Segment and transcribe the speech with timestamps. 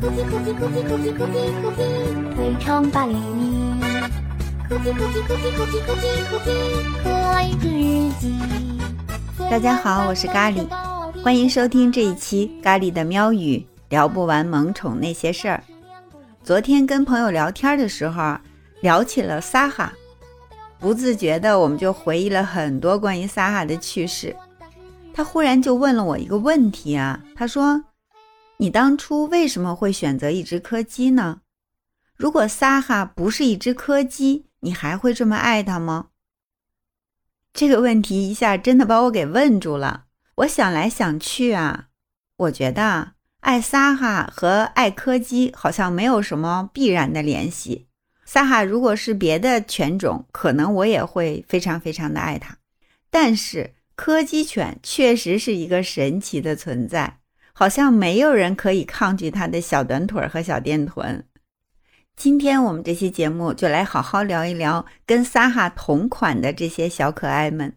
[0.00, 1.82] 科技科技科技科技科技科技，
[2.36, 3.80] 推崇八厘米。
[4.68, 6.50] 科技科技科技科技科技科技，
[7.02, 8.38] 可爱日记。
[9.50, 10.64] 大家好，我是咖喱，
[11.24, 15.64] 欢迎收听这一期咖喱的喵语，聊不完萌宠那些事儿。
[16.44, 18.36] 昨天跟朋友聊天的时候，
[18.82, 19.92] 聊起了撒哈，
[20.78, 24.36] 不自觉的我们就回忆了很多关于撒哈的趣事。
[25.12, 27.82] 他忽然就问了我一个问题啊，他说
[28.58, 31.42] ：“你当初为什么会选择一只柯基呢？
[32.14, 36.08] 如果撒哈不是一只柯基，你还会这么爱它吗？”
[37.54, 40.04] 这个问题一下真的把我给问住了。
[40.36, 41.88] 我想来想去啊，
[42.36, 47.86] 我觉得爱撒哈和爱柯基好像没有什么必然的联系。
[48.24, 52.58] 撒哈如果是别的犬种，可能我也会非常非常的爱它，
[53.10, 53.74] 但是。
[54.00, 57.18] 柯基犬确实是一个神奇的存在，
[57.58, 61.24] 好像没有人可以抗拒它的小短腿和小电臀。
[62.14, 67.74] 今天我们这期节目就来好好聊一聊跟撒哈同款的这些小可爱们。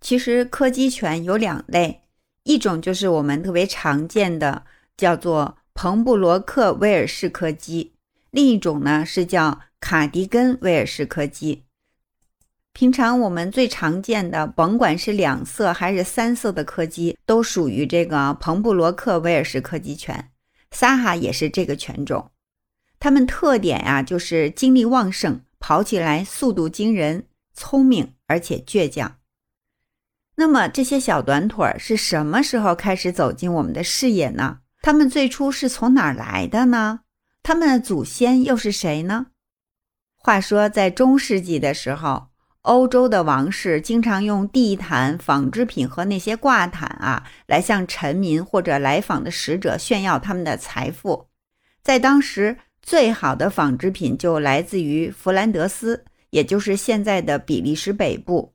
[0.00, 2.02] 其实柯基犬有两类，
[2.44, 4.64] 一种就是我们特别常见的，
[4.96, 7.94] 叫做彭布罗克威尔士柯基；
[8.30, 11.64] 另一种呢是叫卡迪根威尔士柯基。
[12.78, 20.30] 平常我们最常见的，甭管是两色还是三色的柯基，都属于这个彭布罗克威尔士柯基犬。
[20.70, 22.30] 撒哈也是这个犬种。
[23.00, 29.16] 它们特点呀，就是精力旺盛，跑起来速度惊人，聪明而且倔强。
[30.36, 34.60] 那么这些小短腿是什么时候开始走进我们的视野呢？
[34.82, 37.00] 它们最初是从哪儿来的呢？
[37.42, 39.26] 它们的祖先又是谁呢？
[40.14, 42.27] 话说在中世纪的时候。
[42.68, 51.28] 欧洲的王室经常用地毯、纺织品和那些挂毯啊，来向臣民或者来访的使者炫耀他们的财富。
[51.82, 58.52] 在当时，最好的纺织品就来自于弗兰德斯，也就是现在的比利时北部。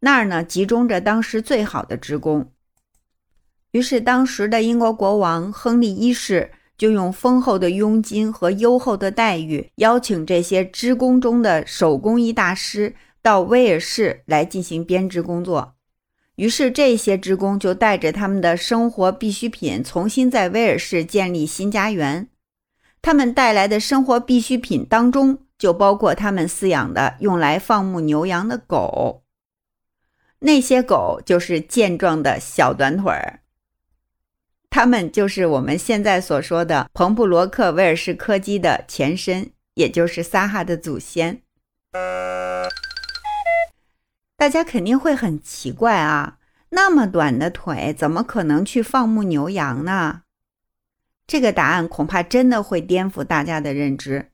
[0.00, 2.50] 那儿呢，集中着当时最好的织工。
[3.70, 12.92] 于是，当时的英国国王亨利一世就用丰厚的佣金和优厚的待遇，邀请这些织工中的手工艺大师。
[13.22, 15.76] 到威尔士来进行编织工作，
[16.34, 22.28] 于是这些职工就带着他们的生活必需品，重新在威尔士建立新家园。
[23.00, 29.22] 他们带来的生活必需品当中，就包括他们饲养的用来放牧牛羊的狗。
[30.40, 33.40] 那些狗就是健壮的小短腿儿，
[34.70, 41.42] 它们就是我们现在所说的彭布罗克威尔士柯基的前身，也就是撒哈的祖先。
[44.42, 46.38] 大家肯定会很奇怪啊，
[46.70, 50.22] 那么短的腿怎么可能去放牧牛羊呢？
[51.28, 54.32] 这个答案恐怕真的会颠覆大家的认知。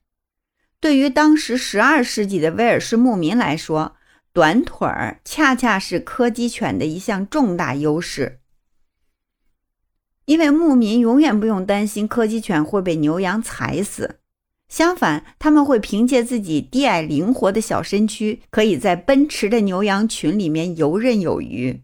[0.79, 3.97] 对于当时十二世纪的威尔士牧民来说，
[4.33, 8.39] 短腿儿恰恰是柯基犬的一项重大优势，
[10.25, 14.19] 因为牧民永远不用担心柯基犬会被牛羊踩死。
[14.69, 21.81] 相反，他们会凭借自己低矮灵活的小身躯，可以在奔驰的牛羊群里面游刃有余。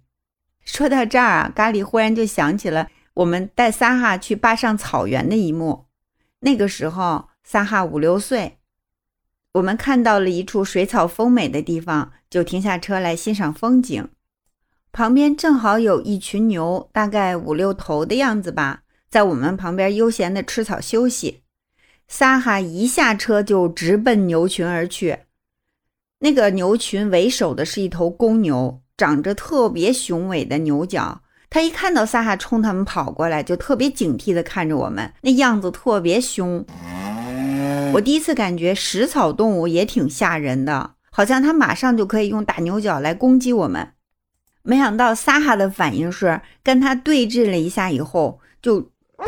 [0.63, 5.85] 说到这儿啊，咖喱忽然就想起了我们带撒哈去坝上草原的一幕。
[6.41, 8.57] 那个时候，撒哈五六岁，
[9.53, 14.07] 我们看到了一处水草丰美的地方，就停下车来欣赏风景。
[14.91, 21.41] 旁边正好有一群牛，大概五六头的样子吧，在我们旁边悠闲地吃草休息。
[22.07, 25.19] 撒哈一下车就直奔牛群而去，
[26.19, 31.21] 那个牛群为首的是一头公牛，长着特别雄伟的牛角。
[31.49, 36.65] 他一看到撒哈冲他们跑过来，就特别警惕地看着我们，那样子特别凶。
[37.93, 43.93] 我第一次感觉食草动物也挺吓人的，好像它马上就可以用大牛角来攻击我们。
[44.63, 48.81] 没想到撒哈的反应是跟他对峙了一下以后，就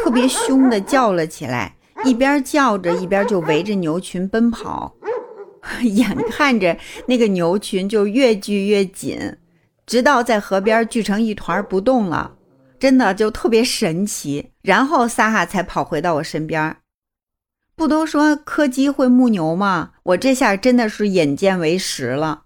[0.04, 1.77] 特别凶地叫了起来。
[2.04, 4.96] 一边叫着，一边就围着牛群奔跑，
[5.82, 6.78] 眼看着
[7.08, 9.38] 那个牛群就越聚越紧，
[9.86, 12.36] 直到在河边聚成一团不动了，
[12.80, 14.52] 真的就特别神奇。
[14.62, 16.78] 然后撒哈才跑回到我身边。
[17.76, 19.92] 不都说柯基会牧牛吗？
[20.04, 22.44] 我这下真的是眼见为实了。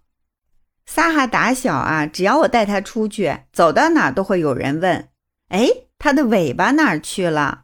[0.86, 5.08] 撒哈打小啊，只要我带它出去，走到哪都会有人问
[5.50, 5.68] ：“哎，
[5.98, 7.64] 它的尾巴哪儿去了？”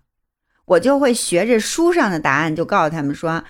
[0.67, 3.41] 我就会学着书上的答案，就告诉他们说，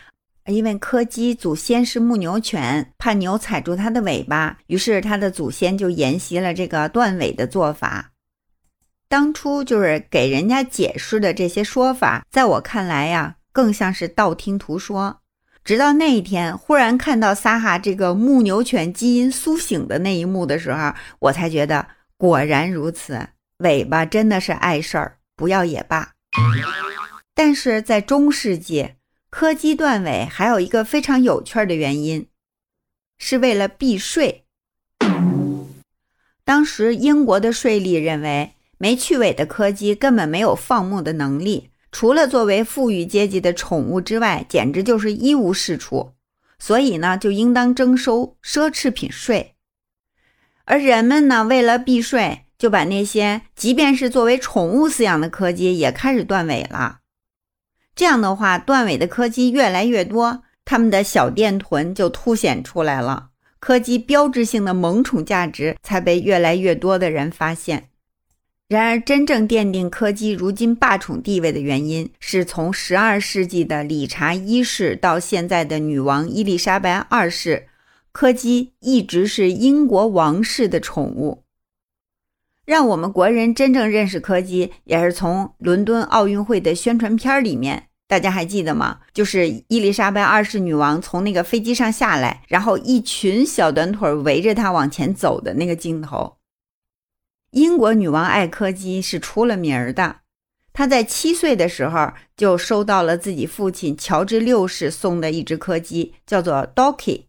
[0.45, 8.11] 因为柯基祖先是牧牛犬，怕牛踩住它的尾巴，于是它的祖先就沿袭了这个断尾的做法。
[9.09, 15.19] 当初就是给人家解释的这些说法，在我看来呀，更像是道听途说。
[15.63, 21.85] 直到那一天，忽然看到撒哈这个牧牛犬基因苏醒的那一幕的时候，我才觉得
[22.15, 23.27] 果然如此，
[23.57, 26.11] 尾巴真的是碍事儿，不要也罢。
[27.37, 28.95] 但是在中世纪，
[29.29, 32.25] 柯基断尾还有一个非常有趣的原因，
[33.19, 34.45] 是为了避税。
[36.43, 38.53] 当时英国的税吏认为。
[38.79, 46.11] 没去尾的柯基根本没有放牧的能力，除了作为富裕阶级的宠物之外，简直就是一无是处。
[46.59, 49.55] 所以呢，就应当征收奢侈品税。
[50.65, 56.96] 而人们呢，为了避税，就把那些即便是作为宠物饲养的柯基也开始断尾了。
[57.97, 63.29] 这样的话，断尾的柯基越来越多，他们的小电臀就凸显出来了，
[63.59, 67.89] 柯基标志性的萌宠价值才被越来越多的人发现。
[68.67, 77.67] 然而，真正奠定柯基如今霸宠地位的原因，是从十二世纪的理查一世到现在的女王伊丽莎白二世，
[78.11, 81.45] 柯基一直是英国王室的宠物。
[82.67, 88.99] 让我们国人真正认识柯基，也是从伦敦奥运会的宣传片里面，大家还记得吗？
[89.13, 96.35] 就是伊丽莎白二世女王从那个飞机上下来，然后一群小短腿围着她往前走的那个镜头。
[97.51, 100.17] 英国女王爱柯基是出了名的。
[100.73, 107.27] 她在七岁的时候就收到了自己父亲乔治六世送的一只柯基，叫做 Doki。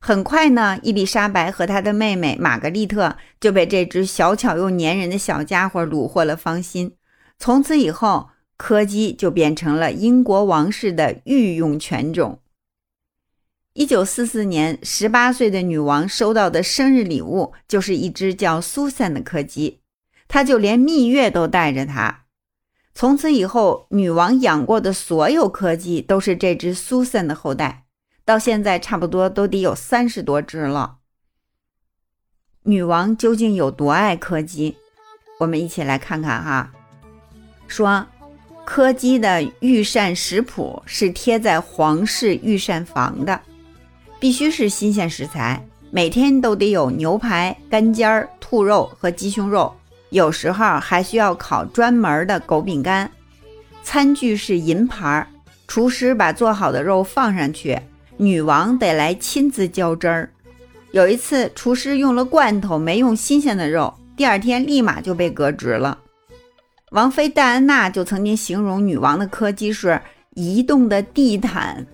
[0.00, 6.94] 很快呢，伊丽莎白和她的妹妹玛格丽特就被这只小巧又粘人的小家伙虏获了芳心。
[7.38, 12.40] 从此以后，柯基就变成了英国王室的御用犬种。
[13.74, 19.80] 一九四四年，十八岁的女王收到的生日礼物就是一只叫苏珊的柯基，
[20.26, 22.24] 她就连蜜月都带着它。
[22.92, 27.84] 从此以后，女王养过的所有柯基都是这只苏珊的后代，
[28.28, 30.96] 到现在差不多都得有三十多只了。
[32.64, 34.76] 女王究竟有多爱柯基？
[35.40, 36.70] 我们一起来看看哈。
[37.68, 38.06] 说，
[38.66, 43.40] 柯基的御膳食谱是贴在皇室御膳房的。
[44.20, 49.74] 必须是新鲜食材，每天都得有牛排、干尖儿、兔肉和鸡胸肉，
[50.10, 53.10] 有时候还需要烤专门的狗饼干。
[53.82, 55.26] 餐具是银盘儿，
[55.66, 57.80] 厨师把做好的肉放上去，
[58.18, 60.30] 女王得来亲自浇汁儿。
[60.90, 65.98] 有一次，厨师用了罐头，没用新鲜的肉，第二天立马就被革职了。
[66.90, 70.00] 王妃戴安娜就曾经形容女王的柯基是
[70.34, 71.86] 移动的地毯。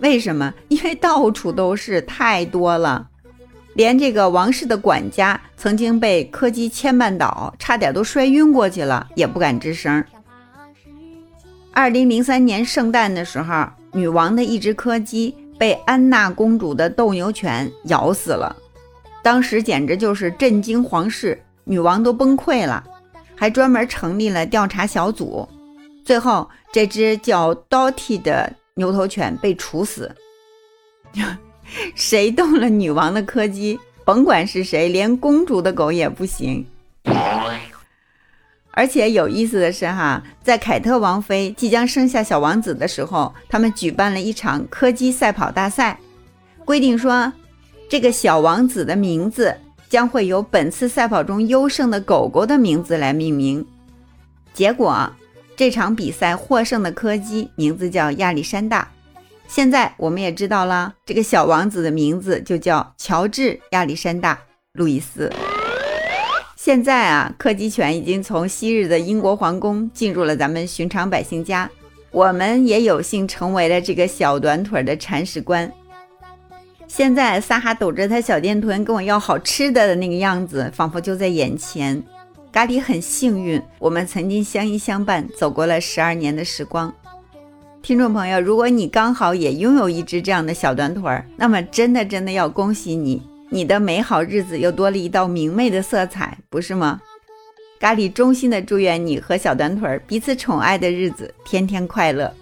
[0.00, 0.52] 为什么？
[0.68, 3.08] 因为到处都是，太多了，
[3.74, 10.02] 连这个王室的管家曾经被柯基牵绊倒，差点都摔晕过去了，也不敢吱声。
[11.72, 18.56] 二零零三年圣诞的时候，女王的一只柯基被安娜公主的斗牛犬咬死了，
[19.22, 22.82] 当时简直就是震惊皇室，女王都崩溃了，
[23.36, 25.46] 还专门成立了调查小组。
[26.02, 28.50] 最后，这只叫 Dotty 的。
[28.74, 30.10] 牛头犬被处死，
[31.94, 36.64] 谁动了女王的柯基，甭管是谁，连公主的狗也不行。
[38.72, 45.98] 而且有意思的是，哈，在凯特王妃即将生下小王子的时候，他们举办了一场柯基赛跑大赛，
[46.64, 47.32] 规定说，
[47.88, 49.56] 这个小王子的名字
[49.88, 53.66] 将会由本次赛跑中优胜的狗狗的名字来命名。
[54.52, 55.10] 结果。
[55.56, 58.88] 这场比赛获胜的柯基名字叫亚历山大。
[59.46, 64.34] 现在我们也知道了，这个小王子的名字就叫乔治·亚历山大·
[64.72, 65.30] 路易斯。
[66.62, 71.70] 现在啊，柯基犬已经从昔日的英国皇宫进入了咱们寻常百姓家，
[72.10, 75.72] 我们也有幸成为了这个小短腿的铲屎官。
[76.86, 82.02] 现在撒哈抖着他小电臀跟我要好吃的的那个样子，仿佛就在眼前。
[82.52, 86.92] 咖喱很幸运，我们曾经相依相伴，走过了十二年的时光。
[87.80, 97.00] 听众朋友，如果你刚好也拥有一只这样的小短腿儿，那么真的真的要恭喜你，你的美好日子又多了一道明媚的色彩，不是吗？
[97.80, 102.32] 咖喱衷心的祝愿你和小短腿彼此宠爱的日子天天快乐。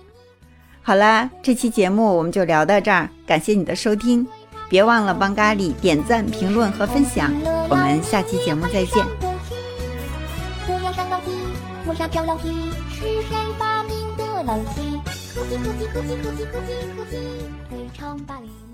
[0.83, 4.27] 好啦，这期节目我们就聊到这儿，感谢你的收听，
[4.69, 7.33] 别忘了帮咖喱点赞、评论和分享，
[7.71, 9.05] 我们下期节目再见。
[17.71, 18.68] 非常霸凌。